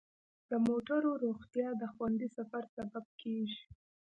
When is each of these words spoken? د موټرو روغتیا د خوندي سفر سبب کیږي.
د 0.49 0.51
موټرو 0.67 1.11
روغتیا 1.25 1.67
د 1.81 1.83
خوندي 1.93 2.27
سفر 2.37 2.63
سبب 2.75 3.05
کیږي. 3.21 3.61